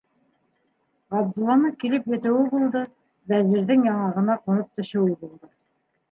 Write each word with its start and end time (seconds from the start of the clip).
Ғабдулланың 1.15 1.75
килеп 1.83 2.07
етеүе 2.13 2.45
булды, 2.53 2.81
Вәзирҙең 3.33 3.83
яңағына 3.89 4.39
ҡунып 4.47 4.81
төшөүе 4.81 5.13
булды. 5.25 5.51